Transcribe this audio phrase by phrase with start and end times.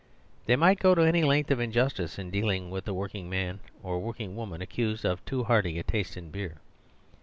[0.47, 3.99] They might go any lengths of injustice in deal ing with the working man or
[3.99, 6.55] working woman accused of too hearty a taste in beer.